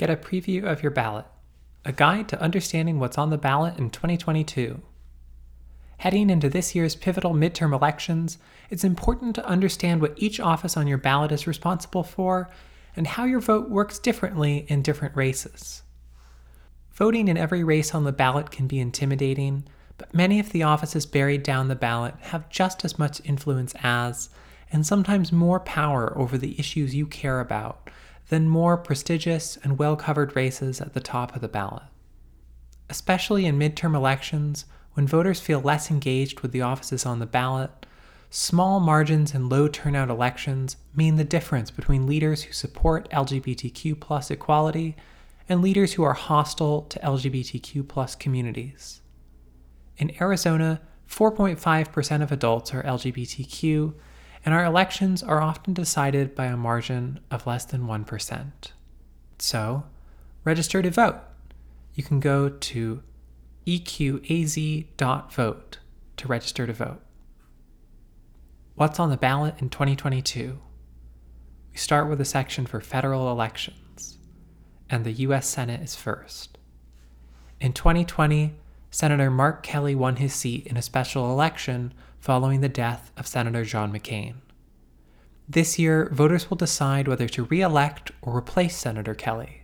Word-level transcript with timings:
Get 0.00 0.08
a 0.08 0.16
preview 0.16 0.64
of 0.64 0.82
your 0.82 0.92
ballot, 0.92 1.26
a 1.84 1.92
guide 1.92 2.26
to 2.30 2.40
understanding 2.40 2.98
what's 2.98 3.18
on 3.18 3.28
the 3.28 3.36
ballot 3.36 3.76
in 3.76 3.90
2022. 3.90 4.80
Heading 5.98 6.30
into 6.30 6.48
this 6.48 6.74
year's 6.74 6.96
pivotal 6.96 7.34
midterm 7.34 7.74
elections, 7.74 8.38
it's 8.70 8.82
important 8.82 9.34
to 9.34 9.44
understand 9.44 10.00
what 10.00 10.14
each 10.16 10.40
office 10.40 10.74
on 10.74 10.86
your 10.86 10.96
ballot 10.96 11.32
is 11.32 11.46
responsible 11.46 12.02
for 12.02 12.48
and 12.96 13.08
how 13.08 13.26
your 13.26 13.40
vote 13.40 13.68
works 13.68 13.98
differently 13.98 14.64
in 14.68 14.80
different 14.80 15.14
races. 15.14 15.82
Voting 16.92 17.28
in 17.28 17.36
every 17.36 17.62
race 17.62 17.94
on 17.94 18.04
the 18.04 18.10
ballot 18.10 18.50
can 18.50 18.66
be 18.66 18.80
intimidating, 18.80 19.64
but 19.98 20.14
many 20.14 20.40
of 20.40 20.52
the 20.52 20.62
offices 20.62 21.04
buried 21.04 21.42
down 21.42 21.68
the 21.68 21.76
ballot 21.76 22.14
have 22.20 22.48
just 22.48 22.86
as 22.86 22.98
much 22.98 23.20
influence 23.26 23.74
as, 23.82 24.30
and 24.72 24.86
sometimes 24.86 25.30
more 25.30 25.60
power 25.60 26.16
over 26.16 26.38
the 26.38 26.58
issues 26.58 26.94
you 26.94 27.06
care 27.06 27.40
about 27.40 27.90
than 28.30 28.48
more 28.48 28.76
prestigious 28.76 29.58
and 29.62 29.78
well 29.78 29.96
covered 29.96 30.34
races 30.34 30.80
at 30.80 30.94
the 30.94 31.00
top 31.00 31.34
of 31.34 31.42
the 31.42 31.48
ballot. 31.48 31.82
Especially 32.88 33.44
in 33.44 33.58
midterm 33.58 33.94
elections, 33.94 34.64
when 34.94 35.06
voters 35.06 35.40
feel 35.40 35.60
less 35.60 35.90
engaged 35.90 36.40
with 36.40 36.52
the 36.52 36.62
offices 36.62 37.04
on 37.04 37.18
the 37.18 37.26
ballot, 37.26 37.70
small 38.30 38.78
margins 38.78 39.34
and 39.34 39.50
low 39.50 39.66
turnout 39.66 40.08
elections 40.08 40.76
mean 40.94 41.16
the 41.16 41.24
difference 41.24 41.72
between 41.72 42.06
leaders 42.06 42.44
who 42.44 42.52
support 42.52 43.10
LGBTQ 43.10 44.30
equality 44.30 44.96
and 45.48 45.60
leaders 45.60 45.94
who 45.94 46.04
are 46.04 46.14
hostile 46.14 46.82
to 46.82 47.00
LGBTQ 47.00 48.18
communities. 48.20 49.00
In 49.98 50.12
Arizona, 50.20 50.80
4.5% 51.08 52.22
of 52.22 52.30
adults 52.30 52.72
are 52.72 52.84
LGBTQ, 52.84 53.92
and 54.44 54.54
our 54.54 54.64
elections 54.64 55.22
are 55.22 55.40
often 55.40 55.74
decided 55.74 56.34
by 56.34 56.46
a 56.46 56.56
margin 56.56 57.20
of 57.30 57.46
less 57.46 57.64
than 57.64 57.82
1%. 57.82 58.52
So, 59.38 59.84
register 60.44 60.82
to 60.82 60.90
vote. 60.90 61.20
You 61.94 62.02
can 62.02 62.20
go 62.20 62.48
to 62.48 63.02
eqaz.vote 63.66 64.88
to 66.16 66.28
register 66.28 66.66
to 66.66 66.72
vote. 66.72 67.00
What's 68.74 68.98
on 68.98 69.10
the 69.10 69.16
ballot 69.16 69.56
in 69.58 69.68
2022? 69.68 70.58
We 71.70 71.76
start 71.76 72.08
with 72.08 72.20
a 72.20 72.24
section 72.24 72.66
for 72.66 72.80
federal 72.80 73.30
elections, 73.30 74.18
and 74.88 75.04
the 75.04 75.12
U.S. 75.12 75.46
Senate 75.48 75.82
is 75.82 75.94
first. 75.94 76.58
In 77.60 77.72
2020, 77.72 78.54
Senator 78.90 79.30
Mark 79.30 79.62
Kelly 79.62 79.94
won 79.94 80.16
his 80.16 80.34
seat 80.34 80.66
in 80.66 80.76
a 80.76 80.82
special 80.82 81.30
election 81.30 81.92
following 82.20 82.60
the 82.60 82.68
death 82.68 83.10
of 83.16 83.26
Senator 83.26 83.64
John 83.64 83.92
McCain. 83.92 84.34
This 85.48 85.78
year, 85.78 86.08
voters 86.12 86.48
will 86.48 86.56
decide 86.56 87.08
whether 87.08 87.28
to 87.28 87.44
re 87.44 87.62
elect 87.62 88.12
or 88.22 88.36
replace 88.36 88.76
Senator 88.76 89.14
Kelly. 89.14 89.62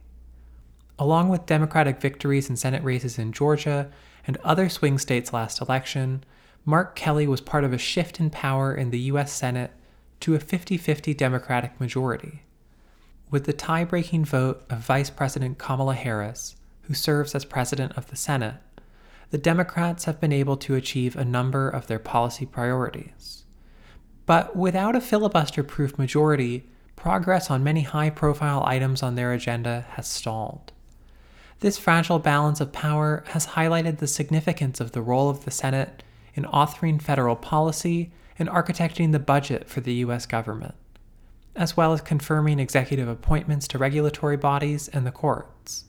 Along 0.99 1.29
with 1.29 1.47
Democratic 1.47 2.01
victories 2.01 2.49
in 2.49 2.57
Senate 2.57 2.83
races 2.83 3.19
in 3.19 3.33
Georgia 3.33 3.91
and 4.27 4.39
other 4.39 4.69
swing 4.69 4.99
states 4.99 5.33
last 5.33 5.61
election, 5.61 6.25
Mark 6.65 6.97
Kelly 6.97 7.29
was 7.29 7.41
part 7.41 7.63
of 7.63 7.73
a 7.73 7.79
shift 7.79 8.19
in 8.19 8.31
power 8.31 8.75
in 8.75 8.91
the 8.91 8.99
U.S. 9.01 9.33
Senate 9.33 9.71
to 10.21 10.35
a 10.35 10.41
50 10.41 10.79
50 10.79 11.15
Democratic 11.15 11.79
majority. 11.79 12.43
With 13.31 13.45
the 13.45 13.53
tie 13.53 13.85
breaking 13.85 14.25
vote 14.25 14.65
of 14.71 14.79
Vice 14.79 15.11
President 15.11 15.59
Kamala 15.59 15.95
Harris, 15.95 16.57
who 16.83 16.95
serves 16.95 17.35
as 17.35 17.45
President 17.45 17.97
of 17.97 18.09
the 18.09 18.17
Senate, 18.17 18.57
the 19.31 19.39
Democrats 19.39 20.05
have 20.05 20.21
been 20.21 20.33
able 20.33 20.57
to 20.59 20.75
achieve 20.75 21.17
a 21.17 21.25
number 21.25 21.69
of 21.69 21.87
their 21.87 21.99
policy 21.99 22.47
priorities. 22.47 23.45
But 24.25 24.57
without 24.57 24.97
a 24.97 25.01
filibuster 25.01 25.63
proof 25.63 25.99
majority, 25.99 26.69
progress 26.97 27.51
on 27.51 27.65
many 27.65 27.83
high 27.83 28.11
profile 28.11 28.65
items 28.67 29.03
on 29.03 29.15
their 29.15 29.33
agenda 29.33 29.87
has 29.91 30.07
stalled. 30.09 30.73
This 31.61 31.79
fragile 31.79 32.19
balance 32.19 32.61
of 32.61 32.73
power 32.73 33.25
has 33.29 33.49
highlighted 33.49 33.99
the 33.99 34.07
significance 34.07 34.81
of 34.81 34.93
the 34.93 35.03
role 35.03 35.31
of 35.31 35.45
the 35.45 35.51
Senate 35.51 36.03
in 36.35 36.45
authoring 36.45 37.01
federal 37.01 37.37
policy 37.37 38.13
and 38.39 38.49
architecting 38.49 39.13
the 39.13 39.19
budget 39.19 39.69
for 39.69 39.81
the 39.81 39.95
U.S. 39.95 40.27
government, 40.27 40.75
as 41.55 41.77
well 41.77 41.93
as 41.93 42.03
confirming 42.03 42.59
executive 42.59 43.09
appointments 43.09 43.67
to 43.69 43.79
regulatory 43.79 44.37
bodies 44.37 44.89
and 44.89 45.07
the 45.07 45.11
courts. 45.13 45.85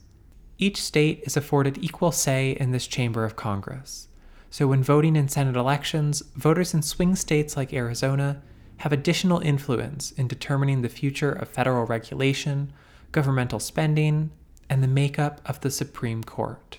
Each 0.60 0.82
state 0.82 1.22
is 1.24 1.36
afforded 1.36 1.78
equal 1.78 2.10
say 2.10 2.50
in 2.50 2.72
this 2.72 2.88
chamber 2.88 3.24
of 3.24 3.36
Congress. 3.36 4.08
So, 4.50 4.66
when 4.66 4.82
voting 4.82 5.14
in 5.14 5.28
Senate 5.28 5.54
elections, 5.54 6.20
voters 6.34 6.74
in 6.74 6.82
swing 6.82 7.14
states 7.14 7.56
like 7.56 7.72
Arizona 7.72 8.42
have 8.78 8.92
additional 8.92 9.38
influence 9.38 10.10
in 10.12 10.26
determining 10.26 10.82
the 10.82 10.88
future 10.88 11.30
of 11.30 11.48
federal 11.48 11.84
regulation, 11.84 12.72
governmental 13.12 13.60
spending, 13.60 14.30
and 14.68 14.82
the 14.82 14.88
makeup 14.88 15.40
of 15.46 15.60
the 15.60 15.70
Supreme 15.70 16.24
Court. 16.24 16.78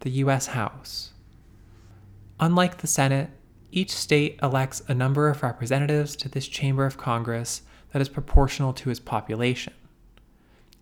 The 0.00 0.10
U.S. 0.10 0.48
House. 0.48 1.12
Unlike 2.38 2.78
the 2.78 2.86
Senate, 2.86 3.30
each 3.72 3.92
state 3.92 4.38
elects 4.42 4.82
a 4.88 4.94
number 4.94 5.28
of 5.28 5.42
representatives 5.42 6.16
to 6.16 6.28
this 6.28 6.48
chamber 6.48 6.84
of 6.84 6.98
Congress 6.98 7.62
that 7.92 8.02
is 8.02 8.08
proportional 8.10 8.74
to 8.74 8.90
its 8.90 9.00
population. 9.00 9.72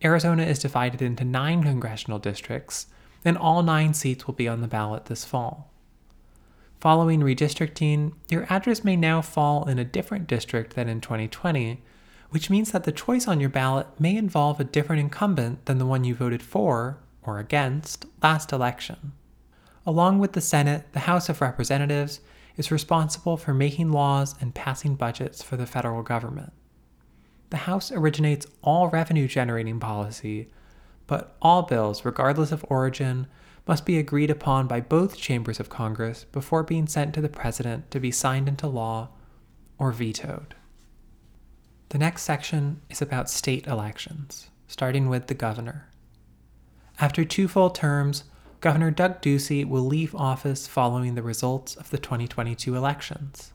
Arizona 0.05 0.43
is 0.43 0.59
divided 0.59 1.01
into 1.01 1.25
nine 1.25 1.63
congressional 1.63 2.19
districts, 2.19 2.87
and 3.25 3.37
all 3.37 3.63
nine 3.63 3.95
seats 3.95 4.27
will 4.27 4.35
be 4.35 4.49
on 4.49 4.61
the 4.61 4.69
ballot 4.69 5.07
this 5.07 5.25
fall. 5.25 5.71
Following 6.81 7.21
redistricting, 7.21 8.13
your 8.29 8.47
address 8.51 8.85
may 8.85 8.97
now 8.97 9.23
fall 9.23 9.67
in 9.69 9.79
a 9.79 9.85
different 9.85 10.27
district 10.27 10.77
than 10.77 10.89
in 10.89 11.01
2020, 11.01 11.83
which 12.31 12.51
means 12.51 12.73
that 12.73 12.85
the 12.85 12.93
choice 12.93 13.27
on 13.27 13.41
your 13.41 13.49
ballot 13.49 13.87
may 13.99 14.17
involve 14.17 14.61
a 14.61 14.65
different 14.65 15.01
incumbent 15.01 15.65
than 15.65 15.79
the 15.79 15.87
one 15.87 16.05
you 16.05 16.15
voted 16.15 16.43
for 16.43 16.99
or 17.23 17.39
against 17.39 18.05
last 18.23 18.53
election. 18.53 19.13
Along 19.87 20.19
with 20.19 20.33
the 20.33 20.41
Senate, 20.41 20.93
the 20.93 21.01
House 21.01 21.29
of 21.29 21.41
Representatives 21.41 22.21
is 22.57 22.71
responsible 22.71 23.37
for 23.37 23.55
making 23.55 23.93
laws 23.93 24.35
and 24.41 24.55
passing 24.55 24.97
budgets 24.97 25.43
for 25.43 25.57
the 25.57 25.67
federal 25.67 26.03
government. 26.03 26.53
The 27.51 27.59
House 27.59 27.93
originates 27.93 28.47
all 28.63 28.89
revenue 28.89 29.29
generating 29.29 29.79
policy, 29.79 30.49
but 31.07 31.37
all 31.41 31.63
bills, 31.63 32.05
regardless 32.05 32.53
of 32.53 32.65
origin, 32.69 33.27
must 33.67 33.87
be 33.87 33.99
agreed 33.99 34.31
upon 34.31 34.67
by 34.67 34.81
both 34.81 35.17
chambers 35.17 35.61
of 35.61 35.69
Congress 35.69 36.25
before 36.33 36.63
being 36.63 36.87
sent 36.87 37.15
to 37.15 37.21
the 37.21 37.29
President 37.29 37.91
to 37.91 38.01
be 38.01 38.11
signed 38.11 38.49
into 38.49 38.67
law 38.67 39.09
or 39.79 39.93
vetoed. 39.93 40.55
The 41.91 41.99
next 41.99 42.23
section 42.23 42.81
is 42.91 43.01
about 43.01 43.31
state 43.31 43.67
elections, 43.67 44.51
starting 44.67 45.09
with 45.09 45.29
the 45.29 45.35
governor. 45.35 45.89
After 47.01 47.25
two 47.25 47.47
full 47.47 47.71
terms, 47.71 48.25
Governor 48.61 48.91
Doug 48.91 49.21
Ducey 49.21 49.65
will 49.65 49.85
leave 49.85 50.15
office 50.15 50.67
following 50.67 51.15
the 51.15 51.23
results 51.23 51.77
of 51.77 51.91
the 51.91 51.99
2022 51.99 52.75
elections. 52.75 53.53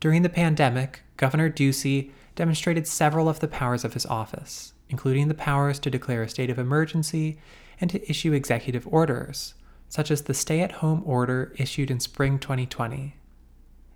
During 0.00 0.22
the 0.22 0.28
pandemic, 0.28 1.02
Governor 1.16 1.50
Ducey 1.50 2.12
demonstrated 2.38 2.86
several 2.86 3.28
of 3.28 3.40
the 3.40 3.48
powers 3.48 3.84
of 3.84 3.94
his 3.94 4.06
office, 4.06 4.72
including 4.88 5.26
the 5.26 5.34
powers 5.34 5.80
to 5.80 5.90
declare 5.90 6.22
a 6.22 6.28
state 6.28 6.50
of 6.50 6.58
emergency 6.58 7.36
and 7.80 7.90
to 7.90 8.08
issue 8.08 8.32
executive 8.32 8.86
orders, 8.86 9.54
such 9.88 10.08
as 10.08 10.22
the 10.22 10.32
stay 10.32 10.60
at 10.60 10.70
home 10.70 11.02
order 11.04 11.52
issued 11.56 11.90
in 11.90 11.98
spring 11.98 12.38
2020. 12.38 13.16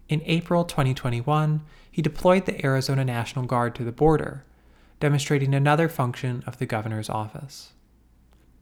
In 0.08 0.22
April 0.24 0.64
2021, 0.64 1.62
he 1.88 2.02
deployed 2.02 2.46
the 2.46 2.66
Arizona 2.66 3.04
National 3.04 3.44
Guard 3.44 3.76
to 3.76 3.84
the 3.84 3.92
border, 3.92 4.44
demonstrating 4.98 5.54
another 5.54 5.88
function 5.88 6.42
of 6.44 6.58
the 6.58 6.66
governor's 6.66 7.08
office. 7.08 7.74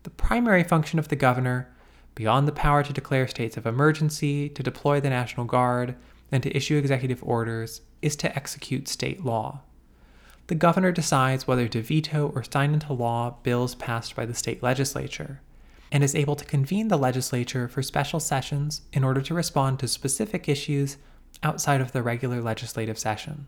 The 0.03 0.11
primary 0.11 0.63
function 0.63 0.99
of 0.99 1.09
the 1.09 1.17
governor, 1.17 1.75
beyond 2.15 2.47
the 2.47 2.53
power 2.53 2.83
to 2.83 2.93
declare 2.93 3.27
states 3.27 3.57
of 3.57 3.65
emergency, 3.65 4.51
to 4.51 4.63
deploy 4.63 5.01
the 5.01 5.09
National 5.09 5.47
Guard, 5.47 5.97
and 6.31 6.43
to 6.43 6.55
issue 6.55 6.77
executive 6.77 7.25
orders, 7.25 7.81
is 8.03 8.15
to 8.17 8.37
execute 8.37 8.87
state 8.87 9.25
law. 9.25 9.63
The 10.51 10.57
governor 10.57 10.91
decides 10.91 11.47
whether 11.47 11.69
to 11.69 11.81
veto 11.81 12.33
or 12.35 12.43
sign 12.43 12.75
into 12.75 12.93
law 12.93 13.37
bills 13.45 13.77
passed 13.77 14.17
by 14.17 14.27
the 14.27 14.35
state 14.35 14.65
legislature, 14.65 15.41
and 15.93 16.03
is 16.03 16.17
able 16.17 16.35
to 16.35 16.45
convene 16.45 16.89
the 16.89 16.99
legislature 16.99 17.69
for 17.69 17.85
special 17.85 18.19
sessions 18.19 18.83
in 18.93 19.05
order 19.05 19.21
to 19.21 19.33
respond 19.33 19.79
to 19.79 19.87
specific 19.87 20.49
issues 20.49 20.97
outside 21.45 21.81
of 21.81 21.93
the 21.93 22.03
regular 22.03 22.43
legislative 22.43 22.99
session. 22.99 23.47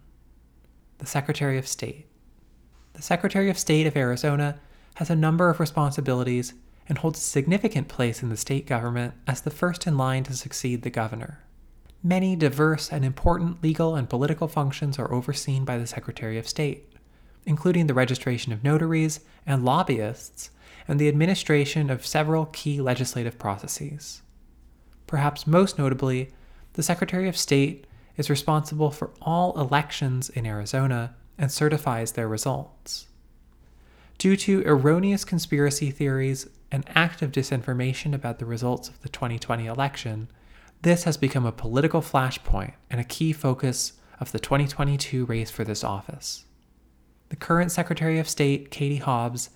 The 0.99 1.06
Secretary 1.06 1.58
of 1.58 1.66
State. 1.66 2.06
The 2.93 3.02
Secretary 3.02 3.50
of 3.50 3.58
State 3.58 3.88
of 3.88 3.96
Arizona 3.96 4.60
has 4.94 5.10
a 5.10 5.16
number 5.16 5.50
of 5.50 5.58
responsibilities 5.58 6.55
and 6.88 6.98
holds 6.98 7.19
a 7.19 7.22
significant 7.22 7.88
place 7.88 8.22
in 8.22 8.28
the 8.28 8.37
state 8.37 8.64
government 8.64 9.14
as 9.26 9.40
the 9.40 9.50
first 9.50 9.88
in 9.88 9.96
line 9.96 10.22
to 10.22 10.34
succeed 10.34 10.82
the 10.82 10.88
governor. 10.88 11.40
Many 12.00 12.37
diverse 12.37 12.93
and 12.93 13.05
important 13.05 13.60
legal 13.60 13.96
and 13.96 14.08
political 14.08 14.46
functions 14.46 15.00
are 15.00 15.12
overseen 15.12 15.64
by 15.64 15.78
the 15.78 15.87
Secretary 15.88 16.38
of 16.38 16.48
State, 16.48 16.92
including 17.47 17.87
the 17.87 17.94
registration 17.94 18.53
of 18.53 18.65
notaries 18.65 19.21
and 19.47 19.65
lobbyists 19.65 20.50
and 20.89 20.99
the 20.99 21.09
administration 21.09 21.91
of 21.91 22.06
several 22.06 22.47
key 22.47 22.81
legislative 22.81 23.39
processes. 23.39 24.23
Perhaps 25.06 25.47
most 25.47 25.79
notably, 25.79 26.31
the 26.75 26.83
Secretary 26.83 27.29
of 27.29 27.37
State 27.37 27.87
is 28.17 28.31
responsible 28.31 28.91
for 28.91 29.11
all 29.21 29.59
elections 29.59 30.29
in 30.31 30.47
Arizona 30.47 31.15
and 31.39 31.50
certifies 31.50 32.12
their 32.12 32.29
results. 32.29 33.09
Due 34.19 34.37
to 34.37 34.62
erroneous 34.65 35.25
conspiracy 35.25 35.91
theories 35.91 36.49
and 36.71 36.85
active 36.94 37.33
disinformation 37.33 38.15
about 38.15 38.39
the 38.39 38.47
results 38.47 38.89
of 38.89 39.00
the 39.03 39.09
2020 39.09 39.67
election, 39.67 40.29
this 40.83 41.05
has 41.05 41.17
become 41.17 41.47
a 41.47 41.53
political 41.53 42.00
flashpoint 42.00 42.75
and 42.91 43.00
a 43.00 43.05
key 43.05 43.33
focus 43.33 43.94
of 44.21 44.33
the 44.33 44.39
2022 44.39 45.25
race 45.25 45.50
for 45.50 45.65
this 45.65 45.83
office. 45.83 46.44
The 47.32 47.37
current 47.37 47.73
Secretary 47.73 48.19
of 48.19 48.29
State, 48.29 48.70
Katie 48.70 48.99
Hobbs, 48.99 49.49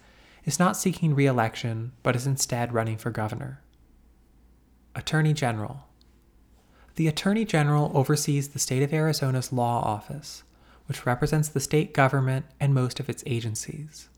is 0.47 0.59
not 0.59 0.79
seeking 0.79 1.15
re 1.15 1.27
election, 1.27 1.93
but 2.03 2.17
is 2.17 2.27
instead 2.27 2.73
running 2.73 2.97
for 2.97 3.11
governor. 3.11 3.61
Attorney 4.95 5.35
General 5.35 5.85
The 6.95 7.07
Attorney 7.07 7.45
General 7.45 7.93
oversees 7.93 8.49
the 8.49 8.59
state 8.59 8.83
of 8.83 8.95
Arizona's 8.95 9.53
law 9.53 9.83
office, 9.83 10.43
which 10.87 11.05
represents 11.05 11.51
the 11.51 11.61
state 11.61 11.93
government 11.93 12.47
and 12.59 12.73
most 12.73 12.99
of 12.99 13.11
its 13.11 13.23
agencies. 13.27 14.09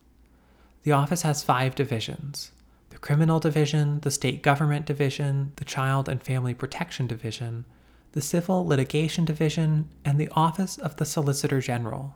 The 0.85 0.93
office 0.93 1.23
has 1.23 1.43
five 1.43 1.75
divisions 1.75 2.53
the 2.91 2.99
Criminal 2.99 3.41
Division, 3.41 3.99
the 4.03 4.13
State 4.13 4.41
Government 4.41 4.87
Division, 4.87 5.51
the 5.57 5.65
Child 5.65 6.09
and 6.09 6.23
Family 6.23 6.55
Protection 6.55 7.09
Division, 7.09 7.65
the 8.13 8.23
Civil 8.23 8.65
Litigation 8.65 9.25
Division, 9.25 9.89
and 10.05 10.17
the 10.17 10.31
Office 10.37 10.79
of 10.79 10.95
the 10.95 11.05
Solicitor 11.05 11.61
General. 11.61 12.15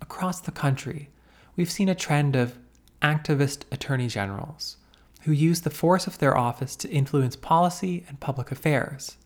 Across 0.00 0.40
the 0.40 0.52
country, 0.52 1.10
we've 1.56 1.70
seen 1.70 1.88
a 1.88 1.94
trend 1.94 2.36
of 2.36 2.58
activist 3.02 3.62
attorney 3.70 4.08
generals 4.08 4.76
who 5.22 5.32
use 5.32 5.60
the 5.60 5.70
force 5.70 6.06
of 6.06 6.18
their 6.18 6.36
office 6.36 6.76
to 6.76 6.90
influence 6.90 7.36
policy 7.36 8.04
and 8.08 8.20
public 8.20 8.50
affairs. 8.50 9.16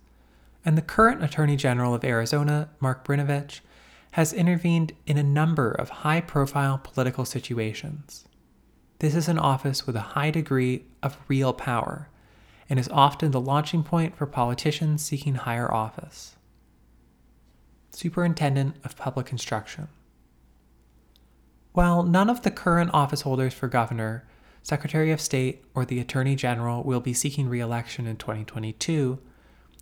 And 0.64 0.76
the 0.76 0.82
current 0.82 1.22
Attorney 1.22 1.56
General 1.56 1.94
of 1.94 2.04
Arizona, 2.04 2.70
Mark 2.80 3.06
Brnovich, 3.06 3.60
has 4.12 4.32
intervened 4.32 4.92
in 5.06 5.18
a 5.18 5.22
number 5.22 5.70
of 5.70 5.88
high 5.88 6.20
profile 6.20 6.78
political 6.78 7.24
situations. 7.24 8.24
This 9.00 9.14
is 9.14 9.28
an 9.28 9.38
office 9.38 9.86
with 9.86 9.96
a 9.96 10.14
high 10.14 10.30
degree 10.30 10.84
of 11.02 11.18
real 11.28 11.52
power 11.52 12.08
and 12.70 12.78
is 12.78 12.88
often 12.88 13.30
the 13.30 13.40
launching 13.40 13.82
point 13.82 14.16
for 14.16 14.26
politicians 14.26 15.04
seeking 15.04 15.34
higher 15.34 15.72
office. 15.72 16.36
Superintendent 17.90 18.76
of 18.84 18.96
Public 18.96 19.30
Instruction. 19.30 19.88
While 21.74 22.04
none 22.04 22.30
of 22.30 22.42
the 22.42 22.52
current 22.52 22.92
office 22.94 23.22
holders 23.22 23.52
for 23.52 23.66
governor, 23.66 24.24
Secretary 24.62 25.10
of 25.10 25.20
State, 25.20 25.64
or 25.74 25.84
the 25.84 25.98
Attorney 25.98 26.36
General 26.36 26.84
will 26.84 27.00
be 27.00 27.12
seeking 27.12 27.48
re 27.48 27.58
election 27.58 28.06
in 28.06 28.16
2022, 28.16 29.18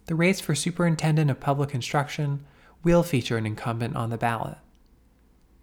the 0.07 0.15
race 0.15 0.41
for 0.41 0.55
Superintendent 0.55 1.31
of 1.31 1.39
Public 1.39 1.75
Instruction 1.75 2.47
will 2.83 3.03
feature 3.03 3.37
an 3.37 3.45
incumbent 3.45 3.95
on 3.95 4.09
the 4.09 4.17
ballot. 4.17 4.57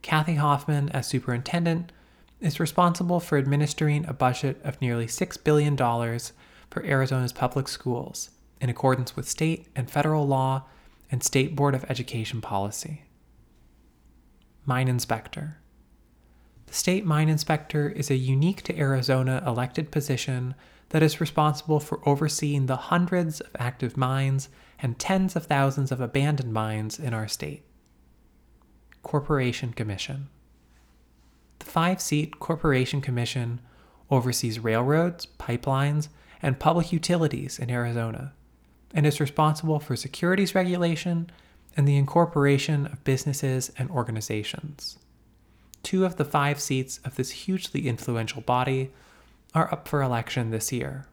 Kathy 0.03 0.35
Hoffman, 0.35 0.89
as 0.89 1.07
Superintendent, 1.07 1.91
is 2.39 2.59
responsible 2.59 3.19
for 3.19 3.39
administering 3.39 4.05
a 4.05 4.13
budget 4.13 4.61
of 4.63 4.79
nearly 4.79 5.07
$6 5.07 5.43
billion 5.43 5.75
for 5.75 6.85
Arizona's 6.85 7.33
public 7.33 7.67
schools 7.67 8.29
in 8.61 8.69
accordance 8.69 9.15
with 9.15 9.27
state 9.27 9.65
and 9.75 9.89
federal 9.89 10.27
law 10.27 10.65
and 11.11 11.23
State 11.23 11.55
Board 11.55 11.73
of 11.73 11.85
Education 11.89 12.39
policy. 12.39 13.01
Mine 14.67 14.87
Inspector 14.87 15.57
The 16.69 16.75
State 16.75 17.04
Mine 17.04 17.30
Inspector 17.30 17.89
is 17.89 18.12
a 18.12 18.16
unique 18.16 18.62
to 18.62 18.77
Arizona 18.77 19.44
elected 19.44 19.89
position 19.89 20.54
that 20.89 21.01
is 21.01 21.19
responsible 21.19 21.80
for 21.80 22.07
overseeing 22.07 22.68
the 22.68 22.75
hundreds 22.75 23.42
of 23.42 23.50
active 23.57 23.98
mines 23.98 24.50
and 24.77 25.00
tens 25.00 25.36
of 25.36 25.48
thousands 25.48 25.92
of 25.92 26.00
abandoned 26.00 26.54
mines 26.54 27.00
in 27.00 27.12
our 27.12 27.27
state. 27.27 27.63
Corporation 29.01 29.74
Commission 29.74 30.30
The 31.57 31.66
five 31.66 32.00
seat 32.00 32.38
Corporation 32.38 33.01
Commission 33.01 33.62
oversees 34.12 34.60
railroads, 34.60 35.25
pipelines, 35.25 36.10
and 36.39 36.60
public 36.60 36.92
utilities 36.94 37.57
in 37.57 37.71
Arizona, 37.71 38.33
and 38.94 39.07
is 39.07 39.19
responsible 39.19 39.80
for 39.80 39.95
securities 39.95 40.54
regulation 40.54 41.31
and 41.75 41.88
the 41.88 41.98
incorporation 41.98 42.86
of 42.86 43.04
businesses 43.04 43.71
and 43.80 43.89
organizations. 43.89 45.00
Two 45.83 46.05
of 46.05 46.17
the 46.17 46.25
five 46.25 46.59
seats 46.59 46.99
of 47.05 47.15
this 47.15 47.31
hugely 47.31 47.87
influential 47.87 48.41
body 48.41 48.91
are 49.53 49.71
up 49.73 49.87
for 49.87 50.01
election 50.01 50.51
this 50.51 50.71
year. 50.71 51.07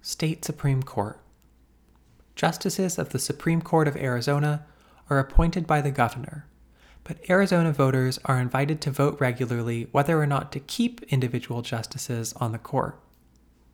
State 0.00 0.44
Supreme 0.44 0.82
Court 0.82 1.20
Justices 2.34 2.98
of 2.98 3.10
the 3.10 3.18
Supreme 3.18 3.62
Court 3.62 3.86
of 3.86 3.96
Arizona 3.96 4.66
are 5.10 5.18
appointed 5.18 5.66
by 5.66 5.80
the 5.80 5.90
governor, 5.90 6.46
but 7.04 7.18
Arizona 7.28 7.72
voters 7.72 8.18
are 8.24 8.40
invited 8.40 8.80
to 8.80 8.90
vote 8.90 9.20
regularly 9.20 9.88
whether 9.92 10.20
or 10.20 10.26
not 10.26 10.50
to 10.52 10.60
keep 10.60 11.02
individual 11.04 11.62
justices 11.62 12.32
on 12.34 12.52
the 12.52 12.58
court. 12.58 12.98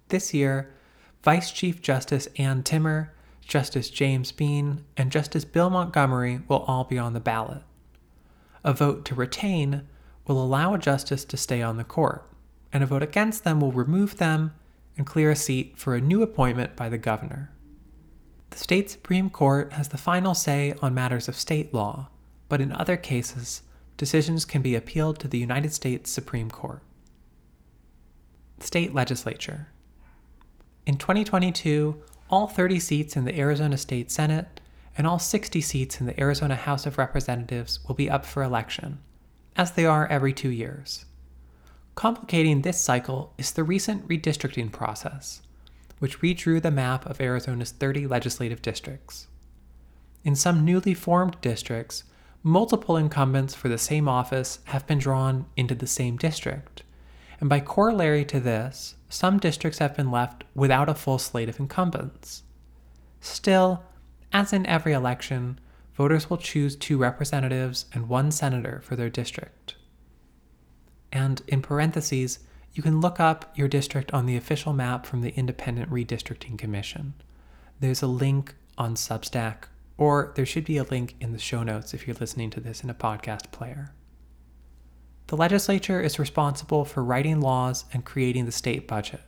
This 0.08 0.34
year, 0.34 0.75
Vice 1.23 1.50
Chief 1.50 1.81
Justice 1.81 2.29
Ann 2.37 2.62
Timmer, 2.62 3.14
Justice 3.41 3.91
James 3.91 4.32
Beene, 4.32 4.84
and 4.96 5.12
Justice 5.12 5.44
Bill 5.44 5.70
Montgomery 5.70 6.41
will 6.49 6.64
all 6.67 6.84
be 6.84 6.99
on 6.99 7.12
the 7.12 7.20
ballot. 7.20 7.62
A 8.64 8.72
vote 8.72 9.05
to 9.06 9.14
retain 9.14 9.82
will 10.26 10.43
allow 10.43 10.75
a 10.75 10.78
justice 10.78 11.25
to 11.25 11.37
stay 11.37 11.62
on 11.62 11.76
the 11.76 11.84
court, 11.84 12.28
and 12.72 12.82
a 12.82 12.87
vote 12.87 13.02
against 13.02 13.44
them 13.44 13.60
will 13.60 13.72
remove 13.72 14.19
them 14.19 14.52
and 14.96 15.06
clear 15.06 15.31
a 15.31 15.37
seat 15.37 15.78
for 15.78 15.94
a 15.94 16.00
new 16.00 16.22
appointment 16.22 16.76
by 16.76 16.88
the 16.88 16.99
governor. 16.99 17.50
The 18.50 18.58
state 18.58 18.90
Supreme 18.90 19.31
Court 19.31 19.72
has 19.75 19.88
the 19.88 19.99
final 19.99 20.34
say 20.34 20.75
on 20.82 20.94
matters 20.94 21.28
of 21.28 21.37
state 21.37 21.72
law, 21.72 22.08
but 22.49 22.60
in 22.60 22.72
other 22.72 22.96
cases, 22.96 23.62
decisions 23.96 24.44
can 24.44 24.62
be 24.62 24.75
appealed 24.75 25.19
to 25.20 25.28
the 25.28 25.38
United 25.38 25.72
States 25.72 26.10
Supreme 26.10 26.50
Court. 26.50 26.82
State 28.60 28.93
Legislature 28.94 29.69
in 30.88 30.96
2022, 30.96 32.02
all 32.31 32.46
30 32.46 32.81
seats 32.81 33.14
in 33.14 33.26
the 33.26 33.38
Arizona 33.38 33.76
State 33.76 34.10
Senate 34.10 34.58
and 34.99 35.06
all 35.06 35.21
60 35.21 35.61
seats 35.61 36.00
in 36.00 36.06
the 36.06 36.21
Arizona 36.21 36.56
House 36.56 36.85
of 36.85 36.99
Representatives 36.99 37.79
will 37.87 37.95
be 37.95 38.11
up 38.11 38.27
for 38.27 38.43
election, 38.43 38.99
as 39.55 39.71
they 39.71 39.87
are 39.87 40.09
every 40.09 40.33
two 40.33 40.50
years. 40.50 41.06
Complicating 41.95 42.62
this 42.62 42.81
cycle 42.81 43.33
is 43.39 43.53
the 43.53 43.62
recent 43.62 44.06
redistricting 44.09 44.73
process, 44.73 45.41
which 46.00 46.21
redrew 46.21 46.61
the 46.61 46.73
map 46.73 47.06
of 47.06 47.21
Arizona's 47.21 47.71
30 47.71 48.09
legislative 48.09 48.61
districts. 48.61 49.29
In 50.25 50.35
some 50.35 50.65
newly 50.65 50.95
formed 50.95 51.41
districts, 51.41 52.03
multiple 52.43 52.97
incumbents 52.97 53.55
for 53.55 53.69
the 53.69 53.79
same 53.79 54.09
office 54.09 54.59
have 54.65 54.87
been 54.87 54.99
drawn 54.99 55.47
into 55.56 55.77
the 55.77 55.87
same 55.87 56.17
district, 56.17 56.83
and 57.41 57.49
by 57.49 57.61
corollary 57.61 58.25
to 58.25 58.41
this, 58.41 58.96
some 59.08 59.39
districts 59.39 59.79
have 59.79 59.96
been 59.96 60.11
left 60.11 60.43
without 60.56 60.89
a 60.89 60.94
full 60.94 61.19
slate 61.19 61.49
of 61.49 61.61
incumbents. 61.61 62.43
Still, 63.20 63.84
as 64.32 64.53
in 64.53 64.67
every 64.67 64.93
election, 64.93 65.58
voters 65.94 66.29
will 66.29 66.37
choose 66.37 66.77
two 66.77 66.99
representatives 66.99 67.87
and 67.93 68.08
one 68.08 68.31
senator 68.31 68.81
for 68.85 68.97
their 68.97 69.11
district. 69.11 69.75
And 71.13 71.43
in 71.49 71.63
parentheses, 71.63 72.41
you 72.73 72.82
can 72.82 73.01
look 73.01 73.19
up 73.19 73.53
your 73.56 73.69
district 73.69 74.13
on 74.13 74.27
the 74.27 74.37
official 74.37 74.73
map 74.73 75.06
from 75.06 75.23
the 75.23 75.35
Independent 75.35 75.91
Redistricting 75.91 76.58
Commission. 76.58 77.15
There's 77.81 78.03
a 78.03 78.06
link 78.06 78.55
on 78.77 78.94
Substack, 78.94 79.65
or 79.97 80.32
there 80.37 80.47
should 80.47 80.65
be 80.65 80.77
a 80.77 80.85
link 80.85 81.17
in 81.20 81.32
the 81.32 81.39
show 81.39 81.63
notes 81.63 81.94
if 81.94 82.06
you're 82.06 82.17
listening 82.20 82.51
to 82.51 82.61
this 82.61 82.85
in 82.85 82.91
a 82.91 82.94
podcast 82.94 83.51
player. 83.51 83.93
The 85.29 85.37
legislature 85.37 86.01
is 86.01 86.19
responsible 86.19 86.85
for 86.85 87.03
writing 87.03 87.41
laws 87.41 87.85
and 87.93 88.05
creating 88.05 88.47
the 88.47 88.53
state 88.53 88.87
budget, 88.87 89.23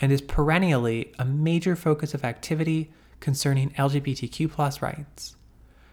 and 0.00 0.12
is 0.12 0.22
perennially 0.22 1.12
a 1.18 1.24
major 1.24 1.76
focus 1.76 2.14
of 2.14 2.24
activity 2.24 2.92
concerning 3.20 3.70
LGBTQ 3.70 4.80
rights. 4.82 5.36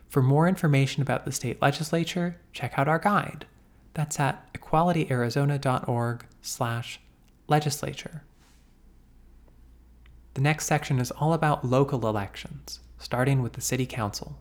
For 0.10 0.22
more 0.22 0.48
information 0.48 1.02
about 1.02 1.26
the 1.26 1.32
state 1.32 1.62
legislature, 1.62 2.40
check 2.54 2.74
out 2.78 2.88
our 2.88 3.00
guide. 3.00 3.46
That's 3.94 4.20
at 4.20 4.52
equalityarizona.org 4.54 6.26
slash 6.42 7.00
legislature. 7.48 8.24
The 10.34 10.42
next 10.42 10.66
section 10.66 11.00
is 11.00 11.12
all 11.12 11.34
about 11.34 11.66
local 11.66 12.08
elections, 12.08 12.80
starting 13.00 13.42
with 13.42 13.54
the 13.54 13.62
City 13.62 13.86
Council. 13.86 14.38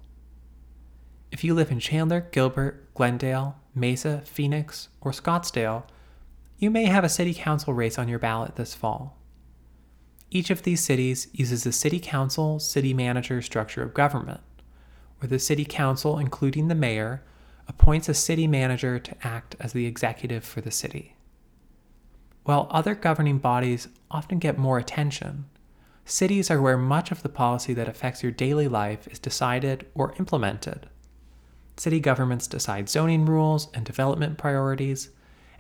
If 1.33 1.43
you 1.43 1.55
live 1.55 1.71
in 1.71 1.81
Chandler, 1.81 2.29
Gilbert, 2.31 2.93
Glendale, 2.95 3.57
Mesa, 3.75 4.23
Phoenix, 4.25 4.89
or 5.01 5.11
Scottsdale, 5.11 5.85
you 6.59 6.71
may 6.71 6.85
have 6.85 7.05
a 7.05 7.09
city 7.09 7.35
council 7.35 7.75
race 7.75 7.99
on 7.99 8.09
your 8.09 8.19
ballot 8.19 8.57
this 8.57 8.75
fall. 8.75 9.17
Each 10.31 10.51
of 10.51 10.63
these 10.63 10.83
cities 10.83 11.29
uses 11.33 11.65
the 11.65 11.73
city 11.73 12.01
council 12.01 12.59
city 12.59 12.93
manager 12.93 13.41
structure 13.41 13.83
of 13.83 13.95
government, 13.95 14.41
where 15.19 15.29
the 15.29 15.39
city 15.39 15.65
council, 15.65 16.19
including 16.19 16.69
the 16.69 16.75
mayor, 16.75 17.23
appoints 17.69 18.09
a 18.09 18.15
city 18.15 18.47
manager 18.47 18.99
to 18.99 19.27
act 19.27 19.57
as 19.61 19.73
the 19.73 19.87
executive 19.87 20.45
for 20.45 20.61
the 20.61 20.71
city. 20.71 21.17
While 22.45 22.69
other 22.71 22.95
governing 22.95 23.39
bodies 23.39 23.89
often 24.11 24.39
get 24.39 24.59
more 24.59 24.79
attention, 24.79 25.47
cities 26.05 26.51
are 26.51 26.63
where 26.63 26.77
much 26.77 27.11
of 27.11 27.23
the 27.23 27.29
policy 27.29 27.75
that 27.75 27.89
affects 27.89 28.23
your 28.23 28.31
daily 28.31 28.69
life 28.69 29.09
is 29.09 29.19
decided 29.19 29.87
or 29.95 30.15
implemented. 30.19 30.89
City 31.77 31.99
governments 31.99 32.47
decide 32.47 32.89
zoning 32.89 33.27
rules 33.27 33.69
and 33.75 33.85
development 33.85 34.39
priorities, 34.39 35.11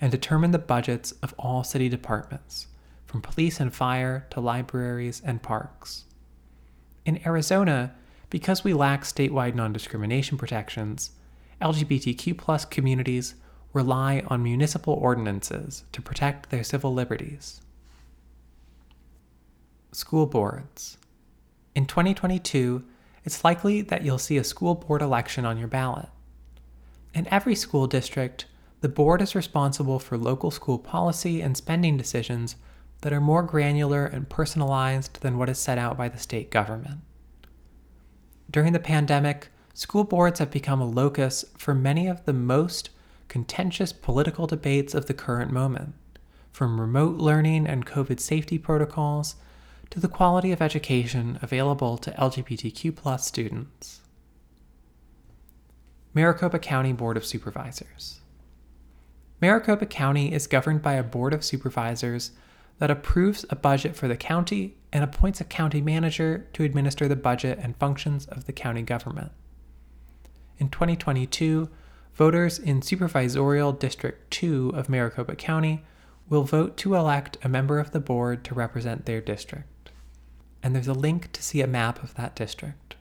and 0.00 0.12
determine 0.12 0.50
the 0.50 0.58
budgets 0.58 1.12
of 1.22 1.34
all 1.38 1.64
city 1.64 1.88
departments, 1.88 2.68
from 3.16 3.32
police 3.32 3.60
and 3.60 3.74
fire 3.74 4.26
to 4.28 4.40
libraries 4.40 5.22
and 5.24 5.42
parks. 5.42 6.04
In 7.06 7.26
Arizona, 7.26 7.94
because 8.28 8.62
we 8.62 8.74
lack 8.74 9.04
statewide 9.04 9.54
non 9.54 9.72
discrimination 9.72 10.36
protections, 10.36 11.12
LGBTQ 11.62 12.70
communities 12.70 13.34
rely 13.72 14.22
on 14.26 14.42
municipal 14.42 14.92
ordinances 14.92 15.84
to 15.92 16.02
protect 16.02 16.50
their 16.50 16.62
civil 16.62 16.92
liberties. 16.92 17.62
School 19.92 20.26
boards. 20.26 20.98
In 21.74 21.86
2022, 21.86 22.84
it's 23.24 23.44
likely 23.44 23.80
that 23.80 24.04
you'll 24.04 24.18
see 24.18 24.36
a 24.36 24.44
school 24.44 24.74
board 24.74 25.00
election 25.00 25.46
on 25.46 25.56
your 25.56 25.68
ballot. 25.68 26.10
In 27.14 27.26
every 27.28 27.54
school 27.54 27.86
district, 27.86 28.44
the 28.82 28.90
board 28.90 29.22
is 29.22 29.34
responsible 29.34 29.98
for 29.98 30.18
local 30.18 30.50
school 30.50 30.78
policy 30.78 31.40
and 31.40 31.56
spending 31.56 31.96
decisions 31.96 32.56
that 33.02 33.12
are 33.12 33.20
more 33.20 33.42
granular 33.42 34.06
and 34.06 34.28
personalized 34.28 35.20
than 35.20 35.38
what 35.38 35.48
is 35.48 35.58
set 35.58 35.78
out 35.78 35.96
by 35.96 36.08
the 36.08 36.18
state 36.18 36.50
government. 36.50 37.00
During 38.50 38.72
the 38.72 38.78
pandemic, 38.78 39.48
school 39.74 40.04
boards 40.04 40.38
have 40.38 40.50
become 40.50 40.80
a 40.80 40.88
locus 40.88 41.44
for 41.56 41.74
many 41.74 42.06
of 42.06 42.24
the 42.24 42.32
most 42.32 42.90
contentious 43.28 43.92
political 43.92 44.46
debates 44.46 44.94
of 44.94 45.06
the 45.06 45.14
current 45.14 45.50
moment, 45.50 45.94
from 46.52 46.80
remote 46.80 47.16
learning 47.16 47.66
and 47.66 47.84
COVID 47.84 48.20
safety 48.20 48.58
protocols 48.58 49.36
to 49.90 50.00
the 50.00 50.08
quality 50.08 50.52
of 50.52 50.62
education 50.62 51.38
available 51.42 51.98
to 51.98 52.10
LGBTQ 52.12 53.20
students. 53.20 54.00
Maricopa 56.14 56.58
County 56.58 56.92
Board 56.92 57.16
of 57.16 57.26
Supervisors. 57.26 58.20
Maricopa 59.40 59.84
County 59.84 60.32
is 60.32 60.46
governed 60.46 60.80
by 60.80 60.94
a 60.94 61.02
Board 61.02 61.34
of 61.34 61.44
Supervisors 61.44 62.30
that 62.78 62.90
approves 62.90 63.44
a 63.50 63.56
budget 63.56 63.96
for 63.96 64.08
the 64.08 64.16
county 64.16 64.76
and 64.92 65.02
appoints 65.02 65.40
a 65.40 65.44
county 65.44 65.80
manager 65.80 66.46
to 66.52 66.64
administer 66.64 67.08
the 67.08 67.16
budget 67.16 67.58
and 67.60 67.76
functions 67.76 68.26
of 68.26 68.44
the 68.44 68.52
county 68.52 68.82
government. 68.82 69.32
In 70.58 70.68
2022, 70.68 71.68
voters 72.14 72.58
in 72.58 72.80
Supervisorial 72.80 73.78
District 73.78 74.30
2 74.30 74.72
of 74.74 74.88
Maricopa 74.88 75.36
County 75.36 75.84
will 76.28 76.44
vote 76.44 76.76
to 76.78 76.94
elect 76.94 77.38
a 77.42 77.48
member 77.48 77.78
of 77.78 77.92
the 77.92 78.00
board 78.00 78.44
to 78.44 78.54
represent 78.54 79.06
their 79.06 79.20
district. 79.20 79.90
And 80.62 80.74
there's 80.74 80.88
a 80.88 80.94
link 80.94 81.30
to 81.32 81.42
see 81.42 81.60
a 81.60 81.66
map 81.66 82.02
of 82.02 82.14
that 82.14 82.34
district. 82.34 82.96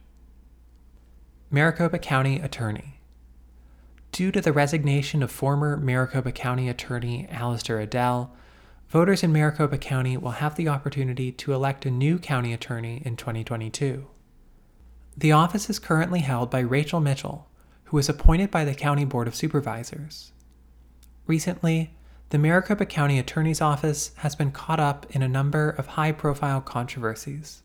Maricopa 1.50 1.98
County 1.98 2.40
Attorney. 2.40 3.00
Due 4.12 4.32
to 4.32 4.42
the 4.42 4.54
resignation 4.54 5.24
of 5.24 5.32
former 5.32 5.78
Maricopa 5.78 6.32
County 6.32 6.70
Attorney 6.70 7.28
Allister 7.30 7.80
Adel, 7.80 8.36
voters 8.96 9.24
in 9.24 9.34
Maricopa 9.34 9.78
County 9.78 10.16
will 10.16 10.32
have 10.32 10.56
the 10.56 10.70
opportunity 10.70 11.30
to 11.30 11.52
elect 11.52 11.86
a 11.86 11.92
new 11.92 12.18
county 12.18 12.54
attorney 12.54 13.02
in 13.04 13.18
2022. 13.18 14.08
The 15.18 15.34
office 15.34 15.70
is 15.70 15.80
currently 15.80 16.22
held 16.22 16.50
by 16.50 16.62
Rachel 16.62 17.02
Mitchell, 17.02 17.50
who 17.84 17.98
was 17.98 18.08
appointed 18.08 18.52
by 18.52 18.64
the 18.64 18.74
County 18.74 19.04
Board 19.04 19.28
of 19.28 19.36
Supervisors. 19.36 20.32
Recently, 21.28 21.94
the 22.30 22.38
Maricopa 22.38 22.86
County 22.86 23.20
Attorney's 23.20 23.60
Office 23.60 24.12
has 24.20 24.34
been 24.34 24.54
caught 24.54 24.80
up 24.80 25.06
in 25.10 25.22
a 25.22 25.28
number 25.28 25.72
of 25.72 25.88
high 25.88 26.14
profile 26.14 26.62
controversies, 26.62 27.64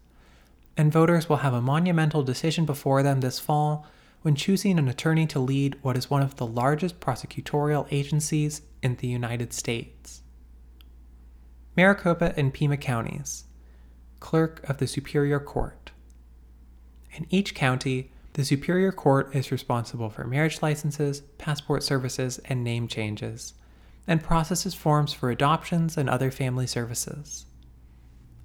and 0.77 0.91
voters 0.91 1.29
will 1.29 1.37
have 1.37 1.55
a 1.55 1.63
monumental 1.63 2.25
decision 2.25 2.65
before 2.65 3.05
them 3.05 3.21
this 3.21 3.39
fall 3.39 3.87
when 4.23 4.35
choosing 4.35 4.81
an 4.81 4.89
attorney 4.89 5.29
to 5.29 5.39
lead 5.39 5.77
what 5.81 5.97
is 5.97 6.11
one 6.11 6.23
of 6.23 6.39
the 6.39 6.47
largest 6.47 6.99
prosecutorial 6.99 7.87
agencies 7.93 8.63
in 8.83 8.97
the 8.97 9.07
United 9.07 9.53
States. 9.53 10.23
Maricopa 11.81 12.35
and 12.37 12.53
Pima 12.53 12.77
counties, 12.77 13.45
Clerk 14.19 14.63
of 14.69 14.77
the 14.77 14.87
Superior 14.87 15.41
Court. 15.41 15.93
In 17.15 17.27
each 17.31 17.55
county, 17.55 18.13
the 18.35 18.45
Superior 18.45 18.93
Court 18.93 19.35
is 19.35 19.51
responsible 19.51 20.11
for 20.11 20.25
marriage 20.25 20.61
licenses, 20.61 21.21
passport 21.39 21.83
services, 21.83 22.39
and 22.45 22.63
name 22.63 22.87
changes, 22.87 23.55
and 24.07 24.23
processes 24.23 24.75
forms 24.75 25.15
for 25.15 25.31
adoptions 25.31 25.97
and 25.97 26.11
other 26.11 26.31
family 26.31 26.67
services. 26.67 27.47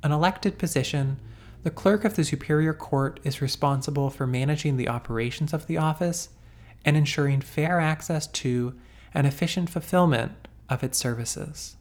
An 0.01 0.13
elected 0.13 0.57
position, 0.57 1.19
the 1.63 1.71
Clerk 1.71 2.05
of 2.05 2.15
the 2.15 2.23
Superior 2.23 2.73
Court 2.73 3.19
is 3.25 3.41
responsible 3.41 4.09
for 4.09 4.25
managing 4.25 4.77
the 4.77 4.87
operations 4.87 5.51
of 5.51 5.67
the 5.67 5.77
office 5.77 6.29
and 6.85 6.95
ensuring 6.95 7.41
fair 7.41 7.81
access 7.81 8.27
to 8.27 8.79
and 9.13 9.27
efficient 9.27 9.69
fulfillment 9.69 10.47
of 10.69 10.85
its 10.85 10.97
services. 10.97 11.75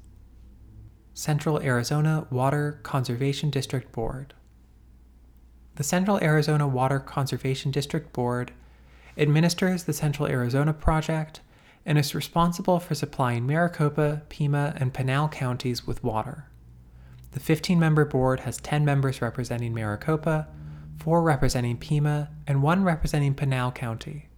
Central 1.17 1.63
Arizona 1.63 2.27
Water 2.29 2.81
Conservation 2.83 3.49
District 3.49 3.93
Board. 3.93 4.35
The 5.77 5.85
Central 5.85 6.19
Arizona 6.21 6.67
Water 6.67 6.99
Conservation 6.99 7.71
District 7.71 8.13
Board 8.13 8.51
administers 9.17 9.85
the 9.85 9.93
Central 9.93 10.27
Arizona 10.27 10.73
Project 10.73 11.41
and 11.87 11.99
is 11.99 12.17
responsible 12.17 12.81
for 12.81 12.97
supplying 12.97 13.47
Maricopa, 13.47 14.23
Pima, 14.29 14.75
and 14.77 14.93
Pinal 14.93 15.29
counties 15.29 15.87
with 15.87 16.03
water. 16.03 16.49
The 17.31 17.39
15 17.39 17.79
member 17.79 18.05
board 18.05 18.41
has 18.41 18.57
10 18.57 18.85
members 18.85 19.23
representing 19.23 19.73
Maricopa, 19.73 20.49
4 20.99 21.23
representing 21.23 21.77
Pima, 21.77 22.31
and 22.45 22.61
1 22.61 22.83
representing 22.83 23.35
Pinal 23.35 23.71
County. 23.71 24.31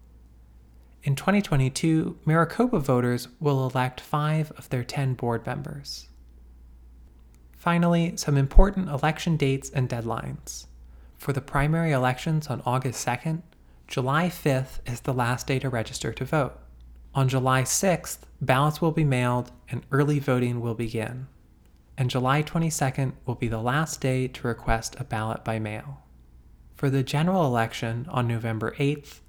In 1.04 1.16
2022, 1.16 2.18
Maricopa 2.26 2.80
voters 2.80 3.28
will 3.40 3.66
elect 3.66 3.98
5 3.98 4.52
of 4.58 4.68
their 4.68 4.84
10 4.84 5.14
board 5.14 5.46
members. 5.46 6.08
Finally, 7.66 8.16
some 8.16 8.36
important 8.36 8.88
election 8.88 9.36
dates 9.36 9.70
and 9.70 9.88
deadlines. 9.88 10.66
For 11.18 11.32
the 11.32 11.40
primary 11.40 11.90
elections 11.90 12.46
on 12.46 12.62
August 12.64 13.04
2nd, 13.04 13.42
July 13.88 14.28
5th 14.28 14.78
is 14.86 15.00
the 15.00 15.12
last 15.12 15.48
day 15.48 15.58
to 15.58 15.68
register 15.68 16.12
to 16.12 16.24
vote. 16.24 16.56
On 17.12 17.28
July 17.28 17.62
6th, 17.62 18.18
ballots 18.40 18.80
will 18.80 18.92
be 18.92 19.02
mailed 19.02 19.50
and 19.68 19.84
early 19.90 20.20
voting 20.20 20.60
will 20.60 20.76
begin. 20.76 21.26
And 21.98 22.08
July 22.08 22.40
22nd 22.44 23.14
will 23.26 23.34
be 23.34 23.48
the 23.48 23.58
last 23.60 24.00
day 24.00 24.28
to 24.28 24.46
request 24.46 24.94
a 25.00 25.04
ballot 25.04 25.42
by 25.42 25.58
mail. 25.58 26.04
For 26.76 26.88
the 26.88 27.02
general 27.02 27.44
election 27.46 28.06
on 28.10 28.28
November 28.28 28.76
8th, 28.78 29.22